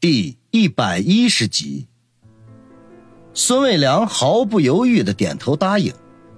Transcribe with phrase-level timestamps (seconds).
[0.00, 1.88] 第一百一十集，
[3.34, 5.92] 孙卫良毫不犹豫的点头答应，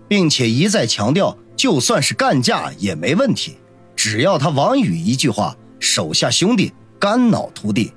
[0.08, 3.58] 并且一再强调，就算是干架也没问题，
[3.94, 7.92] 只要他王宇一句话，手下兄弟肝脑涂地。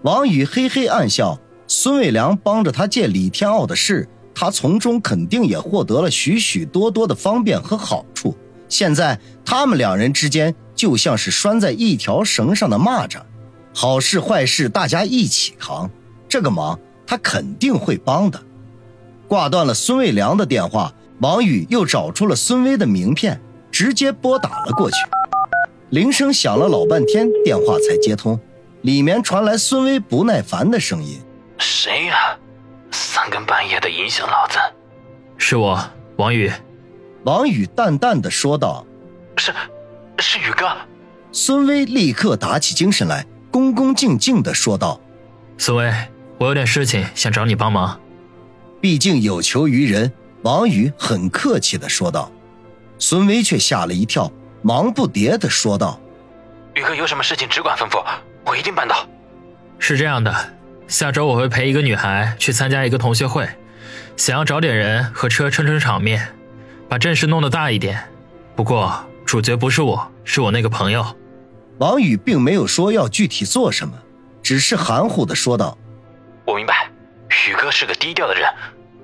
[0.00, 1.38] 王宇嘿嘿暗笑，
[1.68, 8.34] 孙卫良帮着他借李天傲的事，他从中肯定也获得了许许多多的方便和好处。
[8.66, 13.20] 现在他们两人之间就像是拴在一条绳上的蚂蚱。
[13.78, 15.90] 好事坏事，大家一起扛。
[16.26, 18.42] 这个忙他肯定会帮的。
[19.28, 23.38] 挂断了孙卫良的电话，王宇又找出了孙威的名片，
[23.70, 24.96] 直接拨打了过去。
[25.90, 28.40] 铃声响了老半天，电话才接通，
[28.80, 31.20] 里面传来孙威不耐烦的声音
[31.60, 32.34] ：“谁呀？
[32.90, 34.56] 三更半夜的影响老子。
[35.36, 35.78] ”“是我，
[36.16, 36.50] 王宇。”
[37.24, 38.86] 王宇淡淡的说道。
[39.36, 39.52] “是，
[40.18, 40.66] 是宇哥。”
[41.30, 43.26] 孙威立刻打起精神来。
[43.56, 45.00] 恭恭敬敬的说道
[45.56, 45.90] ：“孙威，
[46.36, 47.98] 我有点事情想找你帮忙。
[48.82, 50.12] 毕竟有求于人。”
[50.44, 52.30] 王宇很客气的说道。
[52.98, 55.98] 孙威却吓了一跳，忙不迭的说道
[56.76, 58.04] ：“宇哥有什么事情只管吩咐，
[58.44, 59.08] 我一定办到。”
[59.80, 60.52] 是这样的，
[60.86, 63.48] 下周我会陪一个女孩去参加一个同学会，
[64.18, 66.28] 想要找点人和车撑撑场面，
[66.90, 68.04] 把阵势弄得大一点。
[68.54, 71.16] 不过主角不是我，是我那个朋友。
[71.78, 73.94] 王宇并没有说要具体做什么，
[74.42, 75.76] 只是含糊的说道
[76.46, 76.90] ：“我明白，
[77.48, 78.48] 宇哥是个低调的人，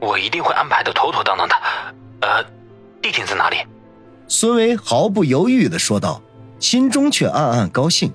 [0.01, 1.55] 我一定会安排的妥妥当当的。
[2.21, 2.43] 呃，
[3.03, 3.59] 地点在哪里？”
[4.27, 6.23] 孙维毫不犹豫的说道，
[6.59, 8.11] 心中却暗暗高兴。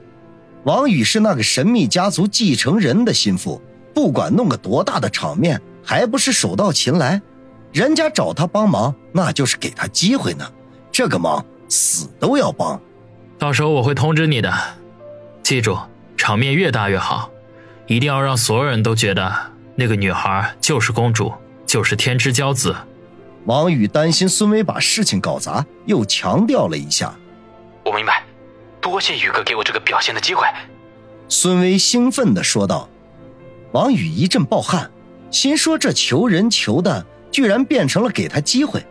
[0.64, 3.62] 王宇是那个神秘家族继承人的心腹，
[3.94, 7.22] 不管弄个多大的场面，还不是手到擒来？
[7.72, 10.52] 人家找他帮忙，那就是给他机会呢。
[10.92, 12.82] 这个忙，死都要帮。
[13.40, 14.52] 到时候我会通知你的，
[15.44, 15.78] 记住，
[16.18, 17.30] 场面越大越好，
[17.86, 19.32] 一定要让所有人都觉得
[19.76, 21.32] 那个女孩就是公主，
[21.66, 22.76] 就是天之骄子。
[23.46, 27.14] 王宇担心孙威把事情搞砸，又强调了一下
[27.86, 28.24] ：“我明白，
[28.82, 30.46] 多谢宇哥给我这个表现的机会。”
[31.30, 32.90] 孙威兴奋地说道。
[33.74, 34.90] 王宇一阵暴汗，
[35.30, 38.84] 心说这求人求的，居然变成了给他机会，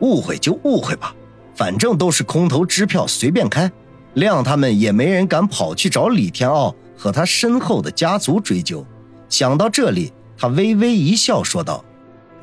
[0.00, 1.14] 误会就误会吧。
[1.56, 3.72] 反正都是空头支票，随便开，
[4.14, 8.86] 谅他们也没人敢跑去找李天傲和他身后的家族追究。
[9.28, 11.82] 想到这里，他微微一笑，说道：“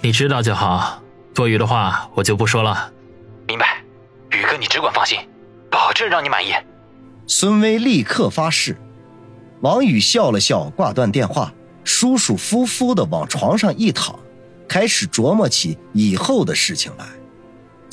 [0.02, 1.02] 你知道就好，
[1.34, 2.92] 多余的话我就不说了。”
[3.48, 3.84] 明白，
[4.32, 5.20] 宇哥，你只管放心，
[5.70, 6.52] 保证让你满意。
[7.28, 8.76] 孙威立刻发誓。
[9.62, 11.54] 王宇笑了笑，挂断电话，
[11.84, 14.18] 舒舒服服的往床上一躺，
[14.68, 17.06] 开始琢磨起以后的事情来。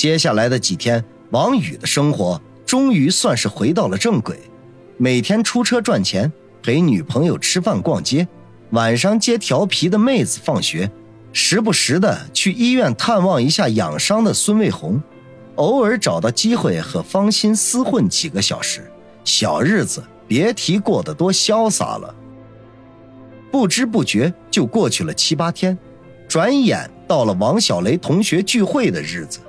[0.00, 4.41] 接下来的几天，王宇的生活终于算是回到了正轨，
[4.97, 8.27] 每天出车赚钱，陪女朋友吃饭逛街，
[8.71, 10.91] 晚上接调皮的妹子放学，
[11.34, 14.99] 时不时的去医院探望一下养伤的孙卫红，
[15.56, 18.91] 偶尔找到机会和方心厮混几个小时，
[19.22, 22.15] 小日子别提过得多潇洒了。
[23.53, 25.78] 不知不觉就过去了七八天，
[26.27, 29.41] 转眼到了王小雷同学聚会的日子。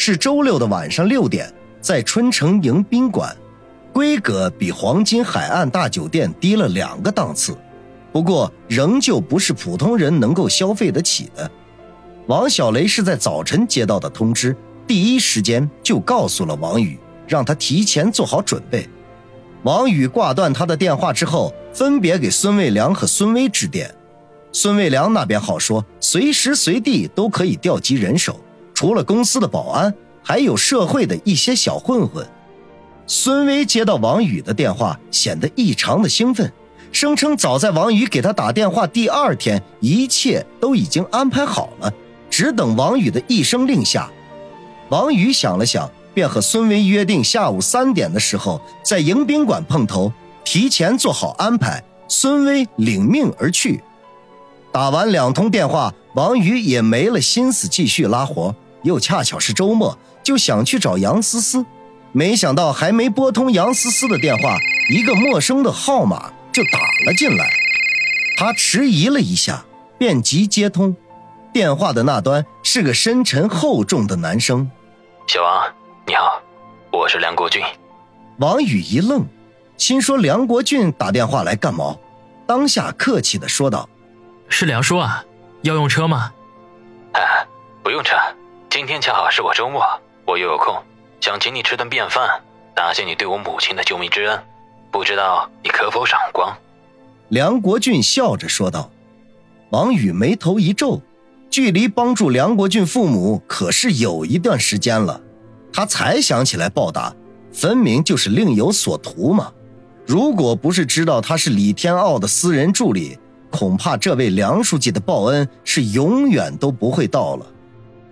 [0.00, 3.36] 是周六的晚上六点，在春城迎宾馆，
[3.92, 7.58] 规格比黄金海岸大酒店低了两个档次，
[8.12, 11.50] 不过仍旧不是普通人能够消费得起的。
[12.28, 18.88] 王小雷是在早晨接到的通知，第一时间就告诉了王宇，让他提前做好准备。
[19.64, 23.92] 王宇挂断他的电话之后，分别给孙卫良和孙威致电。
[24.52, 28.38] 孙卫良那边好说，随时随地都可以调集人手。
[28.78, 32.24] 除了公司的保安，还有社会的一些小混混。
[33.08, 36.52] 孙威接到王宇的电话，显得异常的兴奋，
[36.92, 41.92] 声称早在王宇给他打电话第二天，一切都已经安排好了，
[42.30, 44.08] 只等王宇的一声令下。
[44.90, 50.12] 王宇想了想，便和孙威约定下午三点的时候在迎宾馆碰头，
[50.44, 51.82] 提前做好安排。
[52.06, 53.82] 孙威领命而去。
[54.70, 58.54] 打完两通电话，王宇也没了心思继续拉活。
[58.82, 61.64] 又恰巧是周末，就想去找杨思思，
[62.12, 64.56] 没想到还没拨通杨思思的电话，
[64.90, 67.48] 一个陌生的号码就打了进来。
[68.36, 69.64] 他迟疑了一下，
[69.98, 70.96] 便即接通。
[71.52, 74.70] 电话的那端是个深沉厚重的男声
[75.26, 75.72] ：“小王，
[76.06, 76.40] 你好，
[76.92, 77.62] 我是梁国俊。”
[78.38, 79.26] 王宇一愣，
[79.76, 81.96] 心说梁国俊打电话来干嘛？
[82.46, 83.88] 当下客气的说道
[84.48, 85.24] ：“是梁叔啊，
[85.62, 86.32] 要用车吗
[87.12, 87.20] ？”“啊，
[87.82, 88.14] 不用车。”
[88.70, 89.82] 今天恰好是我周末，
[90.26, 90.76] 我又有空，
[91.22, 92.28] 想请你吃顿便饭，
[92.76, 94.38] 答谢你对我母亲的救命之恩，
[94.90, 96.54] 不知道你可否赏光？
[97.28, 98.90] 梁国俊笑着说道。
[99.70, 101.00] 王宇眉头一皱，
[101.48, 105.18] 距离帮助梁国俊父母可是有一段时间了，
[105.72, 107.14] 他才想起来报答，
[107.50, 109.50] 分明就是另有所图嘛。
[110.06, 113.18] 如果不是知道他是李天傲的私人助理，
[113.50, 117.46] 恐怕这位梁书记的报恩是永远都不会到了。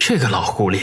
[0.08, 0.78] 这个老狐狸，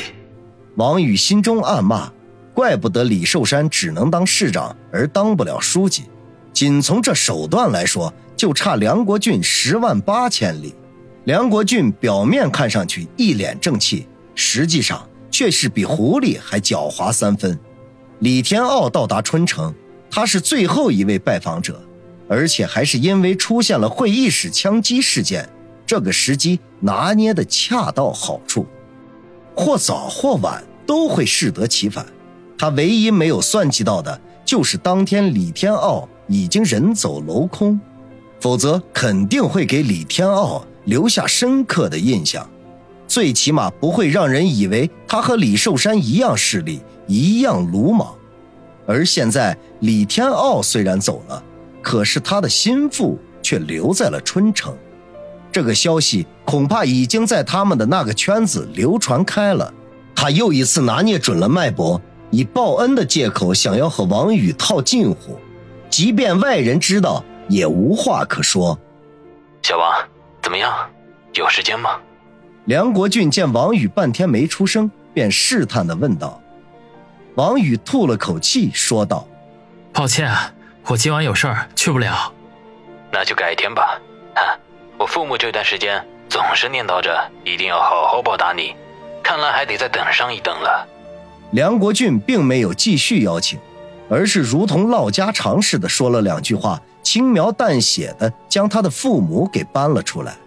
[0.75, 2.11] 王宇心中暗骂：
[2.53, 6.03] 怪不得李寿山只能当市长而当不了书记，
[6.51, 8.13] 仅从这手段来说。
[8.35, 10.75] 就差梁国俊十万八千里。
[11.23, 14.05] 梁国俊表面看上去一脸正气，
[14.35, 17.57] 实际上却是比狐狸还狡猾三分。
[18.19, 19.73] 李天傲到达春城，
[20.11, 21.81] 他是最后一位拜访者，
[22.27, 25.47] 而且还是因为出现了会议室枪击事件，
[25.85, 28.67] 这个时机拿捏的恰到好处，
[29.55, 32.05] 或早或晚都会适得其反。
[32.57, 37.79] 他唯一没有算计到的就是当天李天傲已经人走楼空。
[38.39, 42.49] 否则肯定会给李天傲留下深刻的印象，
[43.07, 48.13] 最起码不会让人以为他和李寿山一样势利，一样鲁莽。
[48.85, 51.41] 而现在李天傲虽然走了，
[51.81, 54.75] 可是他的心腹却留在了春城，
[55.53, 59.73] 这个消息恐怕已经在他们的那个圈子流传开了。
[60.15, 62.01] 他又一次拿捏准了脉搏，
[62.31, 65.39] 以报恩的借口想要和王宇套近乎，
[65.89, 67.23] 即便外人知道。
[67.49, 68.79] 也无话可说。
[69.63, 69.93] 小王，
[70.41, 70.73] 怎么样？
[71.33, 71.99] 有时间吗？
[72.65, 76.41] 梁国俊见王宇半天没出声，便试探的问道。
[77.35, 79.27] 王宇吐了口气，说道
[79.91, 80.33] ：“抱歉，
[80.85, 82.31] 我今晚有事儿，去不了。
[83.11, 83.99] 那就改天吧。
[85.03, 88.73] 我父母这段时间总是念叨着一定要好好报答你，
[89.21, 90.87] 看来还得再等上一等了。”
[91.51, 93.59] 梁国俊并没有继续邀请，
[94.09, 96.81] 而是如同唠家常似的说了两句话。
[97.03, 100.37] 轻描淡写的将他的父母给搬了出来，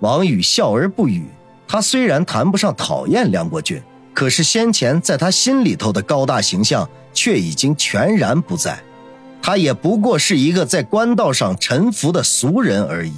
[0.00, 1.26] 王宇笑而不语。
[1.68, 3.82] 他虽然谈不上讨厌梁国俊，
[4.14, 8.78] 可是先前在他心里头的高大形象却已经全然不在。
[9.42, 13.12] 他也不过是一个在官道上沉浮的俗人而已。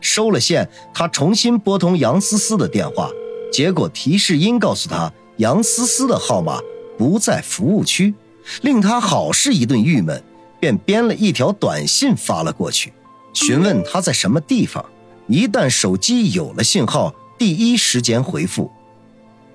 [0.00, 3.10] 收了线，他重新拨通杨思思的电话，
[3.52, 6.60] 结果提示音告诉他杨思思的号码
[6.98, 8.14] 不在服务区，
[8.62, 10.22] 令他好是一顿郁闷。
[10.60, 12.92] 便编了一条短信发了过去，
[13.32, 14.84] 询问他在什么地方。
[15.26, 18.70] 一旦手机有了信号，第一时间回复。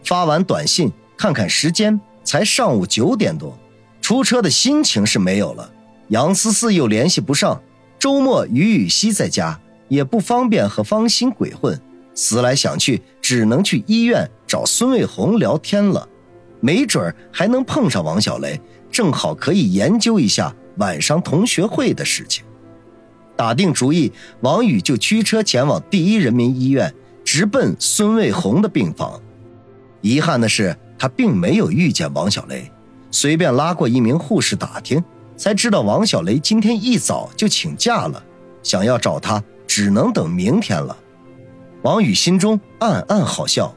[0.04, 3.56] 发完短信，看看时间，才上午九点多，
[4.02, 5.72] 出车的心情是没有了。
[6.08, 7.62] 杨思思又联系不上，
[8.00, 11.80] 周末于雨溪在家，也不方便和方心鬼混。
[12.14, 16.08] 思来想去，只能去医院找孙卫红聊天了，
[16.62, 18.60] 没准还能碰上王小雷，
[18.90, 20.56] 正好可以研究一下。
[20.78, 22.44] 晚上同学会的事情，
[23.38, 24.12] 打定主意，
[24.42, 26.94] 王宇就驱车前往第一人民医院，
[27.24, 29.22] 直奔孙卫红的病房。
[30.02, 32.70] 遗憾的是，他并没有遇见王小雷。
[33.10, 35.02] 随便拉过一名护士打听，
[35.38, 38.22] 才知道王小雷今天一早就请假了，
[38.62, 39.42] 想要找他
[39.76, 40.96] 只能等明天了。
[41.82, 43.76] 王宇心中暗暗好笑，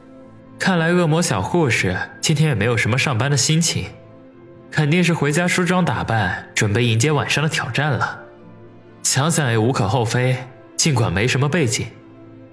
[0.57, 3.87] 看来恶魔小护士今天也没有什么上班的心情。
[4.71, 8.17] 肯定是回家梳妆打扮，准备迎接晚上的挑战了。
[9.03, 10.37] 想想也无可厚非，
[10.77, 11.87] 尽管没什么背景，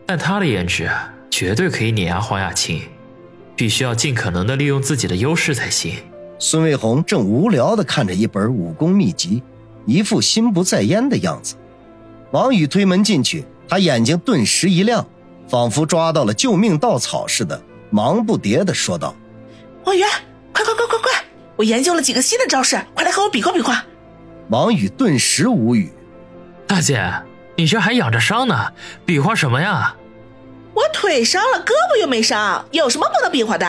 [0.05, 0.91] 但她的颜值
[1.31, 2.83] 绝对可以碾压黄雅琴。
[3.55, 5.95] 必须要尽可能的利用自己的优势才行。
[6.41, 9.41] 孙卫红正无聊的看着一本武功秘籍，
[9.85, 11.55] 一副心不在焉的样子。
[12.33, 15.06] 王宇推门进去，他眼睛顿时一亮，
[15.49, 19.14] 仿佛抓到了救命稻草似的，忙不迭的说道
[19.85, 20.02] ：“王宇，
[20.52, 21.25] 快快快快快！”
[21.56, 23.85] 我研究了几个新的招式，快来和我比划比划。
[24.50, 25.92] 王宇顿时无语
[26.66, 27.11] ：“大姐，
[27.56, 28.73] 你这还养着伤呢，
[29.04, 29.95] 比划什么呀
[30.75, 33.64] ？”“我腿伤了，胳膊又没伤，有什么不能比划的？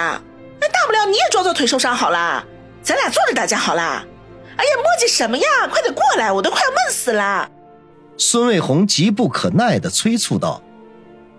[0.59, 2.43] 那大不了你也装作腿受伤好了，
[2.81, 3.81] 咱俩坐着打架好了。
[4.57, 5.45] ”“哎呀，磨叽什么呀？
[5.71, 7.49] 快点过来，我都快要闷死了。”
[8.17, 10.61] 孙卫红急不可耐地催促道。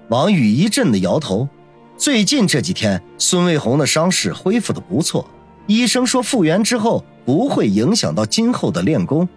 [0.08, 1.48] 王宇一阵的摇头。
[1.96, 5.28] 最近这几天，孙卫红的伤势恢复的不错。
[5.66, 9.28] 医生说复原之后不会影响到今后的练功。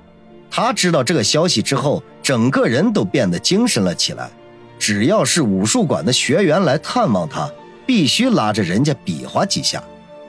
[0.52, 4.30] 他知道这个消息之后，整个人都变得精神了起来。
[4.78, 7.50] 只要是武术馆的学员来探望他，
[7.88, 9.84] 必须拉着人家比划几下。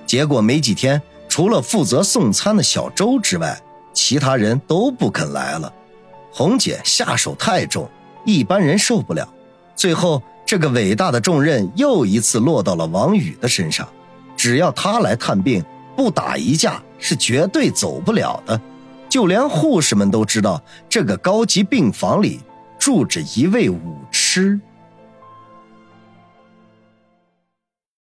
[0.06, 3.60] 结果没几天，除了负责送餐的小周之外，
[3.92, 5.70] 其他人都不肯来了。
[6.32, 7.88] 红姐下手太重，
[8.24, 9.28] 一般人受不了。
[9.76, 13.86] 最后，这个伟大的重任又一次落到了王宇的身上。
[14.36, 15.64] 只要他来探病。
[15.94, 18.58] 不打一架是绝对走不了的，
[19.10, 22.40] 就连护士们都知道，这个高级病房里
[22.78, 24.58] 住着一位武痴。